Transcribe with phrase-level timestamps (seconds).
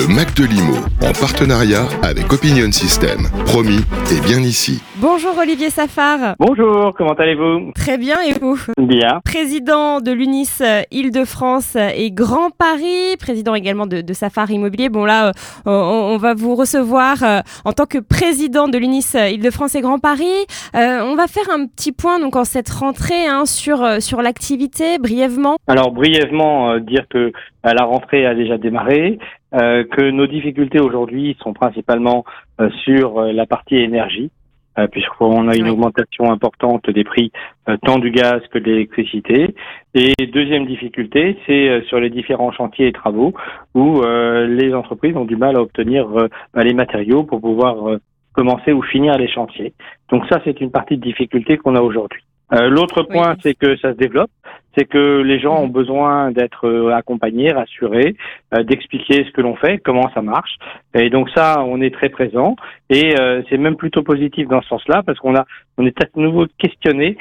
[0.00, 3.28] Le Mac de Limo, en partenariat avec Opinion System.
[3.44, 4.80] Promis, et bien ici.
[4.96, 6.36] Bonjour Olivier Safar.
[6.38, 9.20] Bonjour, comment allez-vous Très bien et vous Bien.
[9.26, 14.88] Président de l'UNIS euh, Île-de-France et Grand Paris, président également de, de Safar Immobilier.
[14.88, 15.32] Bon là, euh,
[15.66, 19.98] on, on va vous recevoir euh, en tant que président de l'UNIS Île-de-France et Grand
[19.98, 20.46] Paris.
[20.76, 24.22] Euh, on va faire un petit point donc en cette rentrée hein, sur, euh, sur
[24.22, 25.56] l'activité brièvement.
[25.66, 27.32] Alors brièvement, euh, dire que euh,
[27.62, 29.18] la rentrée a déjà démarré,
[29.54, 32.24] euh, que nos difficultés aujourd'hui sont principalement
[32.60, 34.30] euh, sur euh, la partie énergie,
[34.78, 35.70] euh, puisqu'on a une Oui.
[35.70, 37.32] augmentation importante des prix
[37.68, 39.54] euh, tant du gaz que de l'électricité.
[39.94, 43.34] Et deuxième difficulté, c'est euh, sur les différents chantiers et travaux
[43.74, 47.88] où euh, les entreprises ont du mal à obtenir euh, bah, les matériaux pour pouvoir
[47.88, 47.98] euh,
[48.32, 49.72] commencer ou finir les chantiers.
[50.10, 52.22] Donc ça, c'est une partie de difficulté qu'on a aujourd'hui.
[52.52, 53.16] Euh, L'autre Oui.
[53.16, 54.30] point, c'est que ça se développe,
[54.76, 58.16] c'est que les gens ont besoin d'être euh, accompagnés, rassurés,
[58.54, 60.56] euh, d'expliquer ce que l'on fait, comment ça marche.
[60.94, 62.56] Et donc ça, on est très présent.
[62.88, 65.44] Et euh, c'est même plutôt positif dans ce sens-là, parce qu'on a,
[65.78, 67.16] on est à nouveau questionné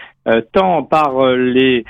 [0.52, 1.86] tant par les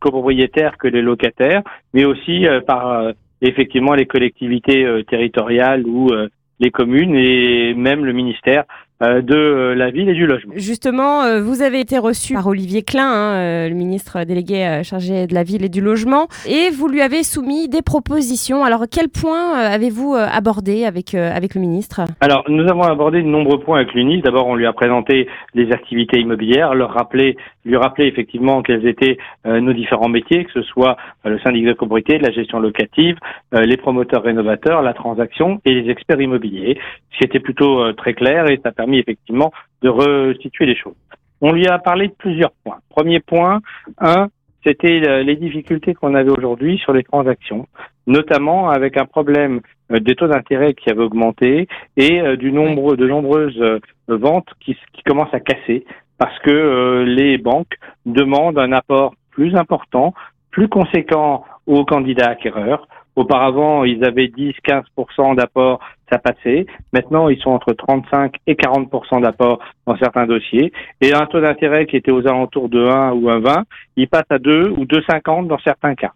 [0.00, 6.10] copropriétaires que les locataires, mais aussi par effectivement les collectivités territoriales ou
[6.58, 8.64] les communes et même le ministère
[9.00, 10.54] de euh, la ville et du logement.
[10.56, 14.82] Justement, euh, vous avez été reçu par Olivier Klein, hein, euh, le ministre délégué euh,
[14.82, 18.64] chargé de la ville et du logement, et vous lui avez soumis des propositions.
[18.64, 22.02] Alors, quels points euh, avez-vous euh, abordé avec, euh, avec le ministre?
[22.20, 24.22] Alors, nous avons abordé de nombreux points avec l'UNIS.
[24.22, 29.18] D'abord, on lui a présenté les activités immobilières, leur rappeler, lui rappeler effectivement quels étaient
[29.46, 32.60] euh, nos différents métiers, que ce soit euh, le syndic de copropriété, de la gestion
[32.60, 33.16] locative,
[33.54, 36.78] euh, les promoteurs rénovateurs, la transaction et les experts immobiliers.
[37.12, 39.50] Ce qui était plutôt euh, très clair et ça a permis effectivement
[39.82, 40.94] de resituer les choses.
[41.40, 42.78] On lui a parlé de plusieurs points.
[42.90, 43.60] Premier point,
[43.98, 44.28] un,
[44.64, 47.66] c'était euh, les difficultés qu'on avait aujourd'hui sur les transactions,
[48.06, 53.80] notamment avec un problème euh, des taux d'intérêt qui avaient augmenté et euh, de nombreuses
[54.08, 55.84] ventes qui, commencent à casser
[56.18, 60.14] parce que les banques demandent un apport plus important,
[60.50, 62.88] plus conséquent aux candidats acquéreurs.
[63.16, 65.80] Auparavant, ils avaient 10-15% d'apport,
[66.10, 66.66] ça passait.
[66.92, 70.72] Maintenant, ils sont entre 35 et 40% d'apport dans certains dossiers.
[71.00, 73.64] Et un taux d'intérêt qui était aux alentours de 1 ou 1,20,
[73.96, 76.12] il passe à 2 ou 2,50 dans certains cas.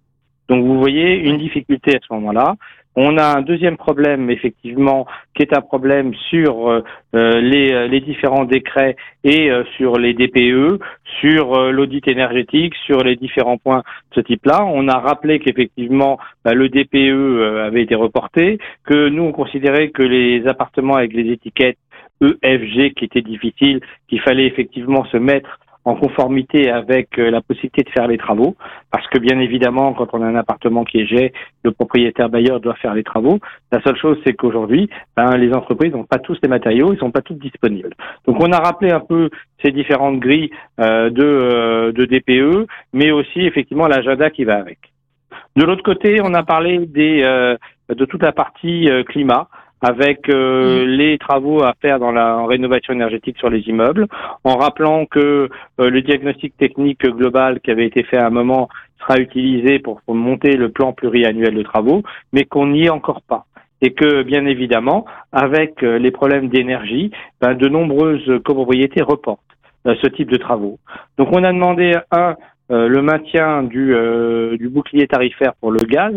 [0.49, 2.57] Donc vous voyez une difficulté à ce moment-là.
[3.01, 6.83] On a un deuxième problème, effectivement, qui est un problème sur euh,
[7.15, 10.81] euh, les, euh, les différents décrets et sur les DPE,
[11.21, 14.65] sur l'audit énergétique, sur les différents points de ce type-là.
[14.65, 20.03] On a rappelé qu'effectivement, bah, le DPE avait été reporté, que nous, on considérait que
[20.03, 21.79] les appartements avec les étiquettes
[22.21, 27.83] EFG qui étaient difficiles, qu'il fallait effectivement se mettre en conformité avec euh, la possibilité
[27.83, 28.57] de faire les travaux,
[28.91, 31.33] parce que bien évidemment, quand on a un appartement qui est jet,
[31.65, 33.39] le propriétaire bailleur doit faire les travaux.
[33.73, 37.11] La seule chose, c'est qu'aujourd'hui, ben, les entreprises n'ont pas tous les matériaux, ils sont
[37.11, 37.95] pas tous disponibles.
[38.27, 39.31] Donc, on a rappelé un peu
[39.65, 44.79] ces différentes grilles euh, de, euh, de DPE, mais aussi effectivement l'agenda qui va avec.
[45.57, 47.57] De l'autre côté, on a parlé des, euh,
[47.89, 49.49] de toute la partie euh, climat
[49.81, 54.07] avec euh, les travaux à faire dans la en rénovation énergétique sur les immeubles,
[54.45, 55.49] en rappelant que
[55.81, 58.69] euh, le diagnostic technique global qui avait été fait à un moment
[59.01, 62.03] sera utilisé pour, pour monter le plan pluriannuel de travaux,
[62.33, 63.45] mais qu'on n'y est encore pas.
[63.81, 69.41] Et que, bien évidemment, avec euh, les problèmes d'énergie, ben, de nombreuses copropriétés reportent
[69.87, 70.79] euh, ce type de travaux.
[71.17, 72.35] Donc on a demandé, un,
[72.71, 76.15] le maintien du, euh, du bouclier tarifaire pour le gaz,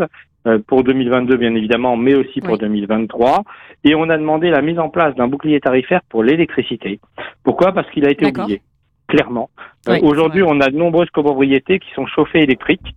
[0.47, 2.59] euh, pour 2022 bien évidemment, mais aussi pour Oui.
[2.59, 3.43] 2023.
[3.83, 6.99] Et on a demandé la mise en place d'un bouclier tarifaire pour l'électricité.
[7.43, 7.73] Pourquoi?
[7.73, 8.61] Parce qu'il a été oublié,
[9.07, 9.51] clairement.
[9.87, 12.95] Euh, Aujourd'hui, on a de nombreuses copropriétés qui sont chauffées électriques,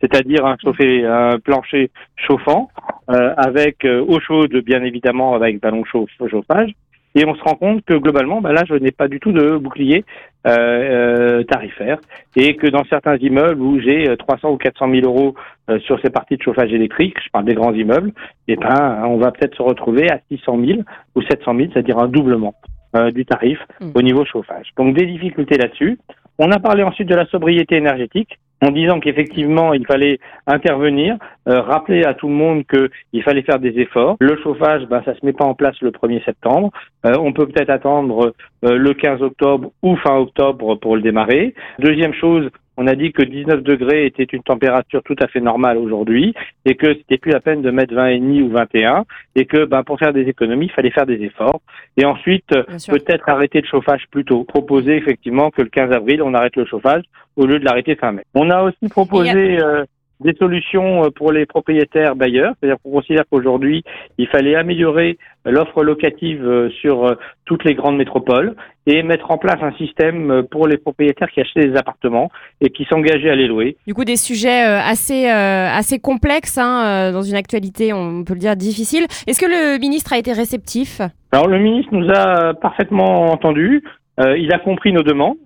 [0.00, 2.70] c'est-à-dire un, chauffé, un plancher chauffant,
[3.10, 6.72] euh, avec euh, eau chaude, bien évidemment, avec ballon chauffe, chauffage.
[7.16, 9.56] Et on se rend compte que globalement, bah là, je n'ai pas du tout de
[9.56, 10.04] bouclier
[10.46, 11.98] euh, euh, tarifaire,
[12.36, 15.34] et que dans certains immeubles où j'ai euh, 300 ou 400 000 euros
[15.70, 18.12] euh, sur ces parties de chauffage électrique, je parle des grands immeubles,
[18.48, 20.80] et ben, on va peut-être se retrouver à 600 000
[21.14, 22.54] ou 700 000, c'est-à-dire un doublement
[22.94, 23.90] euh, du tarif Mm.
[23.94, 24.68] au niveau chauffage.
[24.76, 25.98] Donc des difficultés là-dessus.
[26.38, 31.16] On a parlé ensuite de la sobriété énergétique en disant qu'effectivement il fallait intervenir,
[31.48, 34.16] euh, rappeler à tout le monde qu'il fallait faire des efforts.
[34.20, 36.70] Le chauffage, ben, ça se met pas en place le 1er septembre.
[37.04, 38.34] Euh, on peut peut-être attendre
[38.64, 41.54] euh, le 15 octobre ou fin octobre pour le démarrer.
[41.78, 45.78] Deuxième chose, on a dit que 19 degrés était une température tout à fait normale
[45.78, 46.34] aujourd'hui
[46.64, 49.64] et que c'était plus la peine de mettre 20 et demi ou 21 et que
[49.64, 51.60] ben, pour faire des économies, il fallait faire des efforts.
[51.96, 52.94] Et ensuite, sûr.
[52.94, 54.44] peut-être arrêter le chauffage plus tôt.
[54.44, 57.02] Proposer effectivement que le 15 avril, on arrête le chauffage
[57.36, 58.24] au lieu de l'arrêter fin mai.
[58.34, 59.84] On a aussi proposé euh,
[60.20, 62.54] des solutions euh, pour les propriétaires bailleurs.
[62.58, 63.82] C'est-à-dire qu'on considère qu'aujourd'hui,
[64.18, 67.14] il fallait améliorer l'offre locative euh, sur euh,
[67.44, 68.54] toutes les grandes métropoles
[68.86, 72.30] et mettre en place un système pour les propriétaires qui achetaient des appartements
[72.60, 73.76] et qui s'engageaient à les louer.
[73.86, 78.54] Du coup, des sujets assez, assez complexes hein, dans une actualité, on peut le dire,
[78.54, 79.06] difficile.
[79.26, 81.00] Est-ce que le ministre a été réceptif?
[81.32, 83.82] Alors, le ministre nous a parfaitement entendus.
[84.20, 85.36] il a compris nos demandes.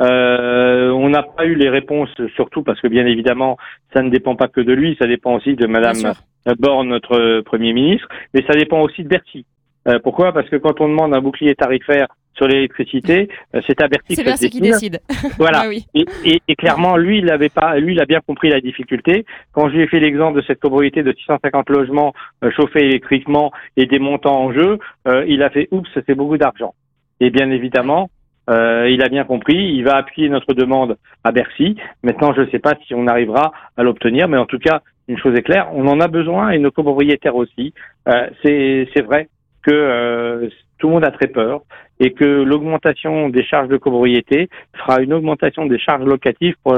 [0.00, 3.56] Euh, on n'a pas eu les réponses, surtout parce que bien évidemment,
[3.94, 6.14] ça ne dépend pas que de lui, ça dépend aussi de Madame
[6.58, 9.46] Borne, notre Premier ministre, mais ça dépend aussi de Bercy.
[9.88, 10.32] Euh, pourquoi?
[10.32, 14.16] Parce que quand on demande un bouclier tarifaire sur l'électricité, euh, c'est à Bercy,
[14.50, 15.00] qui décide.
[15.38, 15.62] voilà.
[15.64, 15.86] Ah oui.
[15.94, 16.06] et,
[16.46, 19.24] et, clairement, lui, il avait pas, lui, il a bien compris la difficulté.
[19.52, 22.12] Quand je lui ai fait l'exemple de cette copropriété de 650 logements
[22.54, 24.78] chauffés électriquement et des montants en jeu,
[25.26, 26.74] il a fait oups, c'est beaucoup d'argent.
[27.20, 28.10] Et bien évidemment,
[28.48, 31.76] euh, il a bien compris, il va appuyer notre demande à Bercy.
[32.02, 35.18] Maintenant, je ne sais pas si on arrivera à l'obtenir, mais en tout cas, une
[35.18, 37.72] chose est claire, on en a besoin et nos copropriétaires aussi.
[38.08, 39.28] Euh, c'est vrai
[39.62, 40.48] que euh,
[40.78, 41.62] tout le monde a très peur
[41.98, 46.76] et que l'augmentation des charges de copropriété fera une augmentation des charges locatives pour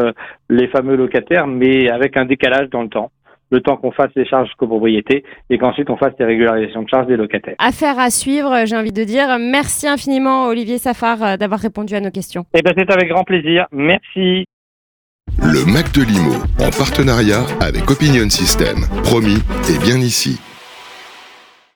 [0.48, 3.10] les fameux locataires, mais avec un décalage dans le temps
[3.50, 7.06] le temps qu'on fasse les charges copropriété et qu'ensuite on fasse les régularisations de charges
[7.06, 7.56] des locataires.
[7.58, 9.38] Affaire à suivre, j'ai envie de dire.
[9.38, 12.44] Merci infiniment Olivier Safar euh, d'avoir répondu à nos questions.
[12.54, 13.66] Eh ben c'est avec grand plaisir.
[13.72, 14.44] Merci.
[15.42, 18.78] Le Mac de Limo en partenariat avec Opinion System.
[19.04, 19.38] Promis
[19.70, 20.40] et bien ici.